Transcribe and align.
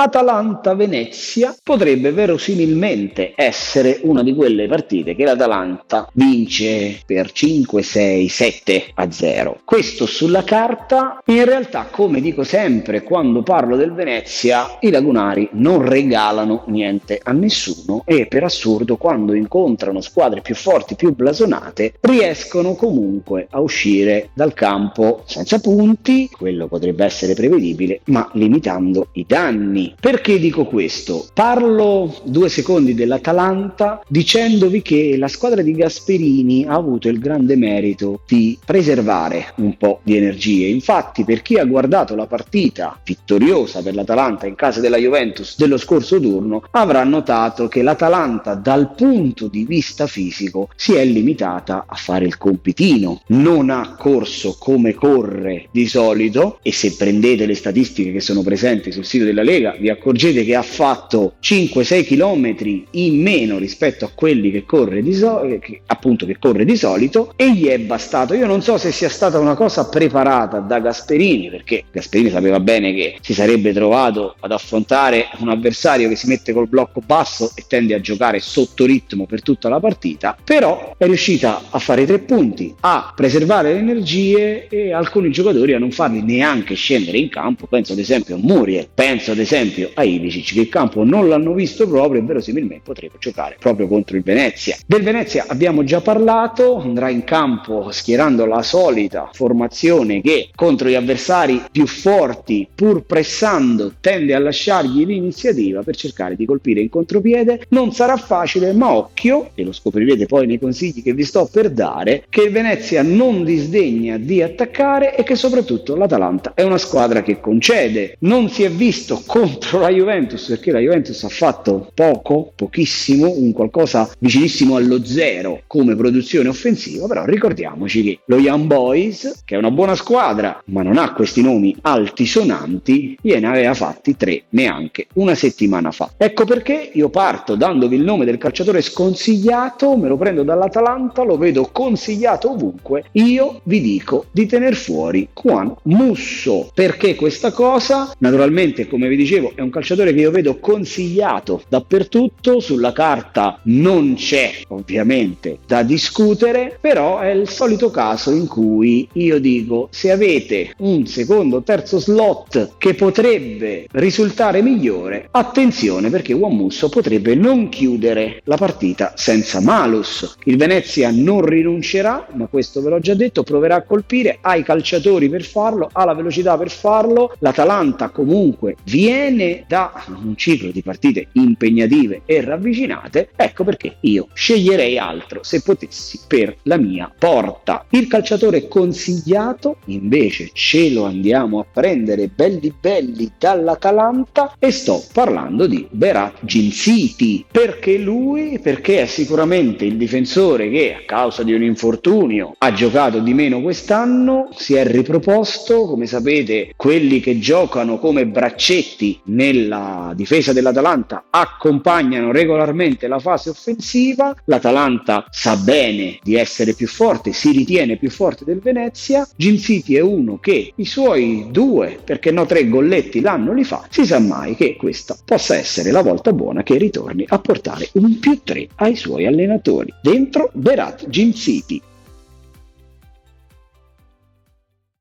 Atalanta-Venezia 0.00 1.56
potrebbe 1.60 2.12
verosimilmente 2.12 3.32
essere 3.34 3.98
una 4.02 4.22
di 4.22 4.32
quelle 4.32 4.68
partite 4.68 5.16
che 5.16 5.24
l'Atalanta 5.24 6.08
vince 6.12 7.00
per 7.04 7.32
5, 7.32 7.82
6, 7.82 8.28
7 8.28 8.84
a 8.94 9.10
0. 9.10 9.58
Questo 9.64 10.06
sulla 10.06 10.44
carta, 10.44 11.20
in 11.24 11.44
realtà 11.44 11.88
come 11.90 12.20
dico 12.20 12.44
sempre 12.44 13.02
quando 13.02 13.42
parlo 13.42 13.74
del 13.74 13.92
Venezia, 13.92 14.78
i 14.82 14.90
lagunari 14.90 15.48
non 15.54 15.84
regalano 15.84 16.62
niente 16.68 17.18
a 17.20 17.32
nessuno 17.32 18.02
e 18.04 18.26
per 18.26 18.44
assurdo 18.44 18.96
quando 18.98 19.34
incontrano 19.34 20.00
squadre 20.00 20.42
più 20.42 20.54
forti, 20.54 20.94
più 20.94 21.12
blasonate, 21.12 21.94
riescono 22.02 22.76
comunque 22.76 23.48
a 23.50 23.58
uscire 23.58 24.30
dal 24.32 24.54
campo 24.54 25.24
senza 25.26 25.58
punti, 25.58 26.28
quello 26.30 26.68
potrebbe 26.68 27.04
essere 27.04 27.34
prevedibile, 27.34 28.02
ma 28.04 28.30
limitando 28.34 29.08
i 29.14 29.24
danni. 29.26 29.86
Perché 30.00 30.38
dico 30.38 30.64
questo? 30.64 31.26
Parlo 31.32 32.14
due 32.24 32.48
secondi 32.48 32.94
dell'Atalanta 32.94 34.02
dicendovi 34.08 34.82
che 34.82 35.16
la 35.16 35.28
squadra 35.28 35.62
di 35.62 35.72
Gasperini 35.72 36.64
ha 36.66 36.74
avuto 36.74 37.08
il 37.08 37.18
grande 37.18 37.56
merito 37.56 38.20
di 38.26 38.58
preservare 38.64 39.52
un 39.56 39.76
po' 39.76 40.00
di 40.02 40.16
energie. 40.16 40.66
Infatti, 40.68 41.24
per 41.24 41.42
chi 41.42 41.56
ha 41.58 41.64
guardato 41.64 42.14
la 42.14 42.26
partita 42.26 42.98
vittoriosa 43.04 43.82
per 43.82 43.94
l'Atalanta 43.94 44.46
in 44.46 44.54
casa 44.54 44.80
della 44.80 44.96
Juventus 44.96 45.56
dello 45.56 45.76
scorso 45.76 46.20
turno, 46.20 46.62
avrà 46.70 47.04
notato 47.04 47.68
che 47.68 47.82
l'Atalanta 47.82 48.54
dal 48.54 48.94
punto 48.94 49.48
di 49.48 49.64
vista 49.64 50.06
fisico 50.06 50.68
si 50.76 50.94
è 50.94 51.04
limitata 51.04 51.84
a 51.86 51.94
fare 51.94 52.24
il 52.24 52.36
compitino, 52.38 53.22
non 53.28 53.70
ha 53.70 53.94
corso 53.98 54.56
come 54.58 54.94
corre 54.94 55.68
di 55.70 55.86
solito 55.86 56.58
e 56.62 56.72
se 56.72 56.94
prendete 56.96 57.46
le 57.46 57.54
statistiche 57.54 58.12
che 58.12 58.20
sono 58.20 58.42
presenti 58.42 58.92
sul 58.92 59.04
sito 59.04 59.24
della 59.24 59.42
Lega 59.42 59.76
vi 59.78 59.88
accorgete 59.88 60.44
che 60.44 60.54
ha 60.54 60.62
fatto 60.62 61.34
5-6 61.42 62.04
km 62.04 62.82
in 62.92 63.22
meno 63.22 63.58
rispetto 63.58 64.04
a 64.04 64.10
quelli 64.14 64.50
che 64.50 64.64
corre 64.64 65.02
di, 65.02 65.14
so- 65.14 65.46
che, 65.60 65.82
appunto, 65.86 66.26
che 66.26 66.38
corre 66.38 66.64
di 66.64 66.76
solito 66.76 67.32
e 67.36 67.52
gli 67.52 67.66
è 67.66 67.78
bastato. 67.78 68.34
Io 68.34 68.46
non 68.46 68.62
so 68.62 68.78
se 68.78 68.92
sia 68.92 69.08
stata 69.08 69.38
una 69.38 69.54
cosa 69.54 69.88
preparata 69.88 70.58
da 70.58 70.80
Gasperini 70.80 71.50
perché 71.50 71.84
Gasperini 71.90 72.30
sapeva 72.30 72.60
bene 72.60 72.92
che 72.92 73.16
si 73.20 73.34
sarebbe 73.34 73.72
trovato 73.72 74.34
ad 74.40 74.52
affrontare 74.52 75.28
un 75.38 75.48
avversario 75.48 76.08
che 76.08 76.16
si 76.16 76.26
mette 76.26 76.52
col 76.52 76.68
blocco 76.68 77.00
basso 77.04 77.52
e 77.54 77.64
tende 77.66 77.94
a 77.94 78.00
giocare 78.00 78.40
sotto 78.40 78.84
ritmo 78.84 79.26
per 79.26 79.42
tutta 79.42 79.68
la 79.68 79.80
partita, 79.80 80.36
però 80.42 80.94
è 80.96 81.04
riuscita 81.04 81.62
a 81.70 81.78
fare 81.78 82.06
tre 82.06 82.18
punti, 82.20 82.74
a 82.80 83.12
preservare 83.14 83.72
le 83.72 83.78
energie 83.78 84.68
e 84.68 84.92
alcuni 84.92 85.30
giocatori 85.30 85.74
a 85.74 85.78
non 85.78 85.90
farli 85.90 86.22
neanche 86.22 86.74
scendere 86.74 87.18
in 87.18 87.28
campo, 87.28 87.66
penso 87.66 87.92
ad 87.92 87.98
esempio 87.98 88.36
a 88.36 88.38
Muriel, 88.40 88.88
penso 88.92 89.32
ad 89.32 89.38
esempio 89.38 89.67
a 89.94 90.02
Ivicic 90.02 90.54
che 90.54 90.60
il 90.60 90.68
campo 90.68 91.04
non 91.04 91.28
l'hanno 91.28 91.52
visto 91.52 91.88
proprio 91.88 92.20
e 92.20 92.24
verosimilmente 92.24 92.82
potrebbe 92.84 93.16
giocare 93.18 93.56
proprio 93.58 93.86
contro 93.86 94.16
il 94.16 94.22
Venezia. 94.22 94.76
Del 94.86 95.02
Venezia 95.02 95.44
abbiamo 95.48 95.84
già 95.84 96.00
parlato, 96.00 96.76
andrà 96.76 97.08
in 97.08 97.24
campo 97.24 97.90
schierando 97.90 98.46
la 98.46 98.62
solita 98.62 99.30
formazione 99.32 100.20
che 100.20 100.50
contro 100.54 100.88
gli 100.88 100.94
avversari 100.94 101.62
più 101.70 101.86
forti, 101.86 102.68
pur 102.74 103.04
pressando, 103.04 103.92
tende 104.00 104.34
a 104.34 104.38
lasciargli 104.38 105.04
l'iniziativa 105.04 105.82
per 105.82 105.96
cercare 105.96 106.36
di 106.36 106.44
colpire 106.44 106.80
in 106.80 106.88
contropiede. 106.88 107.62
Non 107.70 107.92
sarà 107.92 108.16
facile, 108.16 108.72
ma 108.72 108.92
occhio, 108.92 109.50
e 109.54 109.64
lo 109.64 109.72
scoprirete 109.72 110.26
poi 110.26 110.46
nei 110.46 110.58
consigli 110.58 111.02
che 111.02 111.12
vi 111.12 111.24
sto 111.24 111.48
per 111.50 111.70
dare, 111.70 112.24
che 112.28 112.42
il 112.42 112.50
Venezia 112.50 113.02
non 113.02 113.44
disdegna 113.44 114.16
di 114.16 114.42
attaccare 114.42 115.16
e 115.16 115.22
che 115.22 115.34
soprattutto 115.34 115.96
l'Atalanta 115.96 116.52
è 116.54 116.62
una 116.62 116.78
squadra 116.78 117.22
che 117.22 117.40
concede. 117.40 118.16
Non 118.20 118.48
si 118.48 118.62
è 118.62 118.70
visto 118.70 119.22
contro 119.26 119.57
la 119.80 119.88
Juventus 119.90 120.46
perché 120.48 120.72
la 120.72 120.78
Juventus 120.78 121.22
ha 121.24 121.28
fatto 121.28 121.90
poco, 121.94 122.52
pochissimo, 122.54 123.30
un 123.30 123.52
qualcosa 123.52 124.10
vicinissimo 124.18 124.76
allo 124.76 125.04
zero 125.04 125.62
come 125.66 125.94
produzione 125.94 126.48
offensiva, 126.48 127.06
però 127.06 127.24
ricordiamoci 127.24 128.02
che 128.02 128.18
lo 128.26 128.38
Young 128.38 128.66
Boys, 128.66 129.42
che 129.44 129.54
è 129.54 129.58
una 129.58 129.70
buona 129.70 129.94
squadra, 129.94 130.62
ma 130.66 130.82
non 130.82 130.98
ha 130.98 131.12
questi 131.12 131.42
nomi 131.42 131.76
altisonanti, 131.80 133.16
gliene 133.20 133.46
aveva 133.46 133.74
fatti 133.74 134.16
tre 134.16 134.44
neanche 134.50 135.06
una 135.14 135.34
settimana 135.34 135.90
fa. 135.90 136.12
Ecco 136.16 136.44
perché 136.44 136.90
io 136.92 137.08
parto 137.08 137.54
dandovi 137.54 137.96
il 137.96 138.02
nome 138.02 138.24
del 138.24 138.38
calciatore 138.38 138.80
sconsigliato, 138.80 139.96
me 139.96 140.08
lo 140.08 140.16
prendo 140.16 140.42
dall'Atalanta, 140.42 141.22
lo 141.22 141.36
vedo 141.36 141.68
consigliato 141.72 142.52
ovunque, 142.52 143.04
io 143.12 143.60
vi 143.64 143.80
dico 143.80 144.26
di 144.32 144.46
tener 144.46 144.74
fuori 144.74 145.28
Juan 145.34 145.74
Musso. 145.84 146.70
Perché 146.74 147.14
questa 147.14 147.52
cosa? 147.52 148.12
Naturalmente, 148.18 148.86
come 148.86 149.08
vi 149.08 149.16
dicevo, 149.16 149.47
è 149.54 149.60
un 149.60 149.70
calciatore 149.70 150.12
che 150.12 150.20
io 150.20 150.30
vedo 150.30 150.58
consigliato 150.58 151.62
dappertutto, 151.68 152.60
sulla 152.60 152.92
carta 152.92 153.60
non 153.64 154.14
c'è 154.14 154.52
ovviamente 154.68 155.58
da 155.66 155.82
discutere, 155.82 156.76
però 156.80 157.18
è 157.20 157.30
il 157.30 157.48
solito 157.48 157.90
caso 157.90 158.30
in 158.30 158.46
cui 158.46 159.08
io 159.14 159.38
dico 159.38 159.88
se 159.90 160.10
avete 160.10 160.74
un 160.78 161.06
secondo 161.06 161.56
o 161.56 161.62
terzo 161.62 161.98
slot 161.98 162.74
che 162.78 162.94
potrebbe 162.94 163.86
risultare 163.92 164.62
migliore, 164.62 165.28
attenzione 165.30 166.10
perché 166.10 166.34
Juan 166.34 166.56
Musso 166.56 166.88
potrebbe 166.88 167.34
non 167.34 167.68
chiudere 167.68 168.40
la 168.44 168.56
partita 168.56 169.12
senza 169.16 169.60
malus. 169.60 170.36
Il 170.44 170.56
Venezia 170.56 171.10
non 171.12 171.42
rinuncerà, 171.42 172.26
ma 172.34 172.46
questo 172.46 172.82
ve 172.82 172.90
l'ho 172.90 173.00
già 173.00 173.14
detto, 173.14 173.42
proverà 173.42 173.76
a 173.76 173.82
colpire, 173.82 174.38
ha 174.40 174.56
i 174.56 174.62
calciatori 174.62 175.28
per 175.28 175.44
farlo, 175.44 175.88
ha 175.92 176.04
la 176.04 176.14
velocità 176.14 176.56
per 176.56 176.70
farlo, 176.70 177.32
l'Atalanta 177.38 178.10
comunque 178.10 178.76
viene 178.84 179.37
da 179.66 180.04
un 180.08 180.36
ciclo 180.36 180.70
di 180.70 180.82
partite 180.82 181.28
impegnative 181.32 182.22
e 182.24 182.40
ravvicinate, 182.40 183.30
ecco 183.36 183.64
perché 183.64 183.96
io 184.00 184.28
sceglierei 184.32 184.98
altro 184.98 185.42
se 185.42 185.62
potessi 185.62 186.20
per 186.26 186.56
la 186.62 186.76
mia 186.76 187.12
porta. 187.16 187.84
Il 187.90 188.08
calciatore 188.08 188.68
consigliato 188.68 189.78
invece 189.86 190.50
ce 190.52 190.90
lo 190.90 191.04
andiamo 191.04 191.60
a 191.60 191.66
prendere 191.70 192.28
belli 192.28 192.74
belli 192.80 193.30
dall'Atalanta 193.38 194.54
e 194.58 194.70
sto 194.70 195.02
parlando 195.12 195.66
di 195.66 195.86
Berat 195.90 196.38
Ginsiti. 196.40 197.44
Perché 197.50 197.98
lui? 197.98 198.58
Perché 198.58 199.02
è 199.02 199.06
sicuramente 199.06 199.84
il 199.84 199.96
difensore 199.96 200.70
che 200.70 200.94
a 200.94 201.02
causa 201.06 201.42
di 201.42 201.52
un 201.52 201.62
infortunio 201.62 202.54
ha 202.58 202.72
giocato 202.72 203.20
di 203.20 203.34
meno 203.34 203.60
quest'anno, 203.60 204.48
si 204.54 204.74
è 204.74 204.84
riproposto, 204.86 205.86
come 205.86 206.06
sapete 206.06 206.72
quelli 206.76 207.20
che 207.20 207.38
giocano 207.38 207.98
come 207.98 208.26
braccetti 208.26 209.20
nella 209.28 210.12
difesa 210.14 210.52
dell'Atalanta 210.52 211.24
accompagnano 211.30 212.32
regolarmente 212.32 213.08
la 213.08 213.18
fase 213.18 213.50
offensiva, 213.50 214.34
l'Atalanta 214.44 215.26
sa 215.30 215.56
bene 215.56 216.18
di 216.22 216.34
essere 216.34 216.74
più 216.74 216.86
forte, 216.86 217.32
si 217.32 217.50
ritiene 217.50 217.96
più 217.96 218.10
forte 218.10 218.44
del 218.44 218.60
Venezia, 218.60 219.26
Gin 219.36 219.58
City 219.58 219.94
è 219.94 220.00
uno 220.00 220.38
che 220.38 220.72
i 220.74 220.84
suoi 220.84 221.48
due, 221.50 221.98
perché 222.02 222.30
no 222.30 222.46
tre 222.46 222.68
golletti 222.68 223.20
l'anno 223.20 223.52
li 223.52 223.64
fa, 223.64 223.86
si 223.90 224.04
sa 224.04 224.18
mai 224.18 224.54
che 224.54 224.76
questa 224.76 225.16
possa 225.24 225.56
essere 225.56 225.90
la 225.90 226.02
volta 226.02 226.32
buona 226.32 226.62
che 226.62 226.76
ritorni 226.76 227.24
a 227.28 227.38
portare 227.38 227.88
un 227.94 228.18
più 228.18 228.40
tre 228.42 228.68
ai 228.76 228.96
suoi 228.96 229.26
allenatori. 229.26 229.92
Dentro 230.02 230.50
Berat 230.52 231.08
Gin 231.08 231.34
City. 231.34 231.80